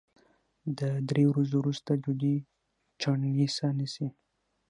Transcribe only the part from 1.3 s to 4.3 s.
ورځو وروسته ډوډۍ چڼېسه نیسي